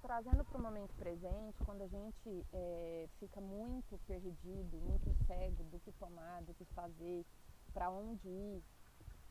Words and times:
Trazendo 0.00 0.44
para 0.44 0.58
o 0.58 0.62
momento 0.62 0.94
presente, 0.94 1.62
quando 1.64 1.82
a 1.82 1.86
gente 1.88 2.46
é, 2.52 3.08
fica 3.18 3.40
muito 3.40 3.98
perdido, 4.06 4.78
muito 4.78 5.12
cego 5.26 5.64
do 5.64 5.78
que 5.80 5.90
tomar, 5.92 6.42
do 6.42 6.54
que 6.54 6.64
fazer, 6.66 7.26
para 7.72 7.90
onde 7.90 8.28
ir, 8.28 8.62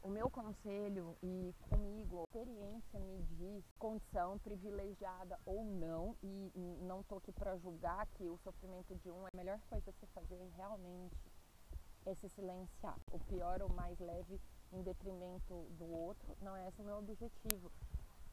o 0.03 0.09
meu 0.09 0.29
conselho 0.29 1.17
e 1.23 1.55
comigo, 1.69 2.19
a 2.19 2.23
experiência 2.23 2.99
me 2.99 3.21
diz 3.37 3.63
condição 3.79 4.37
privilegiada 4.39 5.39
ou 5.45 5.63
não, 5.63 6.15
e 6.21 6.51
não 6.81 7.01
estou 7.01 7.17
aqui 7.17 7.31
para 7.31 7.57
julgar 7.57 8.05
que 8.15 8.27
o 8.27 8.37
sofrimento 8.39 8.93
de 8.95 9.09
um 9.09 9.25
é 9.25 9.29
a 9.33 9.37
melhor 9.37 9.59
coisa 9.69 9.89
a 9.89 9.93
se 9.93 10.05
fazer 10.07 10.51
realmente 10.55 11.15
é 12.05 12.13
se 12.15 12.29
silenciar. 12.29 12.97
O 13.11 13.19
pior 13.19 13.61
ou 13.61 13.69
mais 13.69 13.99
leve 13.99 14.39
em 14.71 14.81
detrimento 14.81 15.67
do 15.77 15.89
outro, 15.89 16.37
não 16.41 16.55
é 16.55 16.67
esse 16.67 16.81
o 16.81 16.85
meu 16.85 16.97
objetivo. 16.97 17.71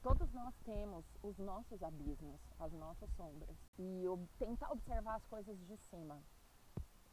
Todos 0.04 0.30
nós 0.34 0.54
temos 0.66 1.02
os 1.22 1.38
nossos 1.38 1.82
abismos, 1.82 2.38
as 2.60 2.70
nossas 2.74 3.08
sombras, 3.16 3.56
e 3.78 4.04
tentar 4.38 4.70
observar 4.70 5.14
as 5.14 5.24
coisas 5.24 5.58
de 5.66 5.78
cima. 5.78 6.20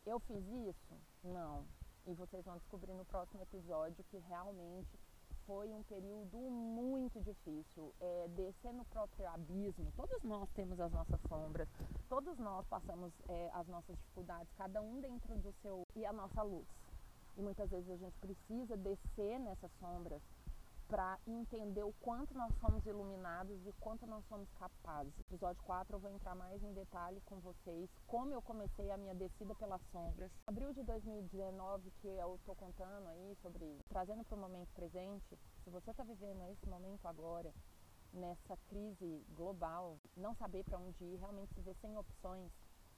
Eu 0.05 0.19
fiz 0.19 0.45
isso? 0.67 0.93
Não. 1.23 1.65
E 2.05 2.13
vocês 2.13 2.43
vão 2.43 2.57
descobrir 2.57 2.93
no 2.93 3.05
próximo 3.05 3.41
episódio 3.43 4.03
que 4.11 4.17
realmente 4.17 4.99
foi 5.45 5.73
um 5.73 5.81
período 5.83 6.37
muito 6.37 7.21
difícil. 7.21 7.93
É, 8.01 8.27
descer 8.35 8.73
no 8.73 8.83
próprio 8.83 9.25
abismo, 9.29 9.89
todos 9.95 10.21
nós 10.23 10.49
temos 10.51 10.77
as 10.77 10.91
nossas 10.91 11.21
sombras, 11.29 11.69
todos 12.09 12.37
nós 12.39 12.67
passamos 12.67 13.13
é, 13.29 13.51
as 13.53 13.69
nossas 13.69 13.95
dificuldades, 13.95 14.51
cada 14.57 14.81
um 14.81 14.99
dentro 14.99 15.33
do 15.37 15.53
seu. 15.61 15.87
e 15.95 16.05
a 16.05 16.11
nossa 16.11 16.43
luz. 16.43 16.67
E 17.37 17.41
muitas 17.41 17.69
vezes 17.69 17.89
a 17.89 17.95
gente 17.95 18.17
precisa 18.17 18.75
descer 18.75 19.39
nessas 19.39 19.71
sombras 19.79 20.21
para 20.91 21.17
entender 21.25 21.83
o 21.83 21.93
quanto 22.01 22.33
nós 22.33 22.53
somos 22.59 22.85
iluminados 22.85 23.65
e 23.65 23.69
o 23.69 23.73
quanto 23.79 24.05
nós 24.05 24.25
somos 24.25 24.51
capazes. 24.55 25.17
Episódio 25.21 25.63
4 25.63 25.95
eu 25.95 25.99
vou 26.01 26.11
entrar 26.11 26.35
mais 26.35 26.61
em 26.61 26.73
detalhe 26.73 27.21
com 27.21 27.39
vocês 27.39 27.89
como 28.05 28.33
eu 28.33 28.41
comecei 28.41 28.91
a 28.91 28.97
minha 28.97 29.15
descida 29.15 29.55
pelas 29.55 29.81
sombras. 29.89 30.29
Abril 30.45 30.73
de 30.73 30.83
2019 30.83 31.91
que 31.91 32.09
eu 32.09 32.37
tô 32.45 32.53
contando 32.55 33.07
aí 33.07 33.37
sobre 33.41 33.79
trazendo 33.87 34.25
para 34.25 34.35
o 34.35 34.41
momento 34.41 34.67
presente, 34.73 35.39
se 35.63 35.69
você 35.69 35.91
está 35.91 36.03
vivendo 36.03 36.45
esse 36.51 36.67
momento 36.67 37.07
agora, 37.07 37.53
nessa 38.11 38.57
crise 38.67 39.25
global, 39.29 39.97
não 40.17 40.35
saber 40.35 40.65
para 40.65 40.77
onde 40.77 41.05
ir, 41.05 41.15
realmente 41.15 41.53
se 41.53 41.61
ver 41.61 41.75
sem 41.75 41.95
opções, 41.95 42.51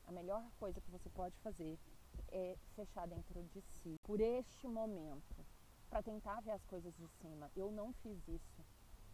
a 0.08 0.12
melhor 0.12 0.44
coisa 0.60 0.82
que 0.82 0.90
você 0.90 1.12
pode 1.12 1.38
fazer 1.42 1.78
é 2.32 2.58
fechar 2.76 3.08
dentro 3.08 3.44
de 3.44 3.62
si 3.62 4.00
por 4.02 4.20
este 4.20 4.68
momento 4.68 5.43
para 5.94 6.02
tentar 6.02 6.42
ver 6.42 6.54
as 6.54 6.66
coisas 6.66 6.92
de 6.96 7.08
cima. 7.22 7.52
Eu 7.56 7.72
não 7.72 7.94
fiz 8.02 8.18
isso. 8.28 8.66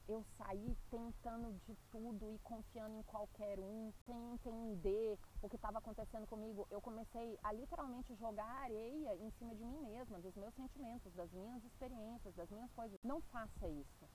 Eu 0.08 0.24
saí 0.38 0.78
tentando 0.90 1.52
de 1.68 1.76
tudo 1.92 2.32
e 2.32 2.40
confiando 2.40 2.96
em 2.96 3.04
qualquer 3.04 3.60
um, 3.60 3.92
sem 4.06 4.32
entender 4.32 5.20
o 5.42 5.50
que 5.50 5.58
estava 5.58 5.80
acontecendo 5.80 6.26
comigo. 6.26 6.66
Eu 6.72 6.80
comecei 6.80 7.38
a 7.44 7.52
literalmente 7.52 8.16
jogar 8.16 8.48
areia 8.64 9.14
em 9.18 9.30
cima 9.32 9.54
de 9.56 9.66
mim 9.66 9.82
mesma, 9.82 10.20
dos 10.20 10.34
meus 10.38 10.56
sentimentos, 10.56 11.14
das 11.16 11.30
minhas 11.34 11.62
experiências, 11.66 12.34
das 12.34 12.50
minhas 12.50 12.72
coisas. 12.72 12.98
Não 13.04 13.20
faça 13.24 13.68
isso. 13.68 14.10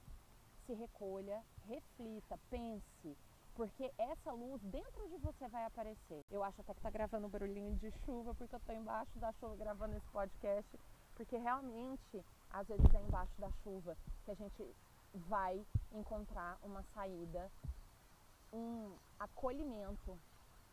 Se 0.67 0.73
recolha, 0.73 1.45
reflita, 1.67 2.41
pense, 2.49 3.15
porque 3.55 3.93
essa 3.99 4.33
luz 4.33 4.63
dentro 4.63 5.07
de 5.11 5.19
você 5.19 5.47
vai 5.49 5.67
aparecer. 5.67 6.25
Eu 6.31 6.43
acho 6.43 6.63
até 6.63 6.73
que 6.73 6.81
tá 6.81 6.89
gravando 6.89 7.27
um 7.27 7.31
barulhinho 7.31 7.77
de 7.77 7.91
chuva, 8.07 8.35
porque 8.35 8.55
eu 8.55 8.61
tô 8.61 8.73
embaixo 8.73 9.19
da 9.19 9.31
chuva 9.35 9.55
gravando 9.55 9.95
esse 9.95 10.11
podcast, 10.11 10.81
porque 11.15 11.37
realmente 11.37 12.25
às 12.51 12.69
vezes 12.69 12.87
é 12.95 13.01
embaixo 13.01 13.41
da 13.41 13.51
chuva 13.63 13.97
que 14.25 14.31
a 14.31 14.35
gente 14.35 14.75
vai 15.15 15.65
encontrar 15.93 16.59
uma 16.63 16.83
saída, 16.95 17.51
um 18.53 18.93
acolhimento 19.19 20.19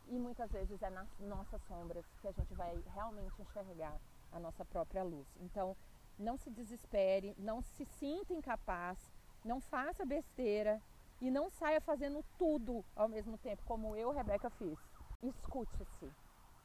e 0.08 0.17
muitas 0.17 0.52
vezes 0.52 0.81
é 0.81 0.89
nas 0.89 1.08
nossas 1.19 1.62
sombras 1.64 2.06
que 2.22 2.28
a 2.28 2.31
gente 2.31 2.53
vai 2.53 2.75
realmente 2.94 3.42
enxergar 3.42 4.00
a 4.31 4.39
nossa 4.39 4.66
própria 4.66 5.03
luz. 5.03 5.28
Então, 5.39 5.75
não 6.18 6.38
se 6.38 6.50
desespere, 6.50 7.35
não 7.38 7.62
se 7.62 7.85
sinta 7.85 8.34
incapaz, 8.34 9.12
não 9.44 9.59
faça 9.59 10.06
besteira 10.06 10.81
e 11.19 11.30
não 11.30 11.50
saia 11.50 11.81
fazendo 11.81 12.24
tudo 12.38 12.84
ao 12.96 13.07
mesmo 13.07 13.38
tempo, 13.38 13.63
como 13.66 13.96
eu, 13.96 14.12
Rebeca, 14.12 14.50
fiz. 14.50 14.78
Escute-se, 15.22 16.12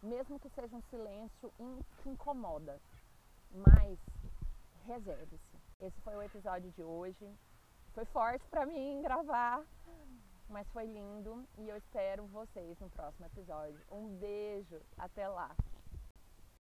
mesmo 0.03 0.39
que 0.39 0.49
seja 0.49 0.75
um 0.75 0.83
silêncio 0.83 1.53
que 1.99 2.09
incomoda, 2.09 2.81
mas 3.51 3.99
reserve-se. 4.85 5.57
Esse 5.81 6.01
foi 6.01 6.17
o 6.17 6.23
episódio 6.23 6.71
de 6.73 6.83
hoje. 6.83 7.29
Foi 7.95 8.05
forte 8.07 8.47
para 8.49 8.67
mim 8.67 9.01
gravar, 9.03 9.63
mas 10.49 10.69
foi 10.69 10.87
lindo 10.87 11.47
e 11.59 11.69
eu 11.69 11.77
espero 11.77 12.27
vocês 12.27 12.79
no 12.81 12.89
próximo 12.91 13.27
episódio. 13.27 13.81
Um 13.91 14.17
beijo, 14.17 14.81
até 14.99 15.29
lá. 15.29 15.55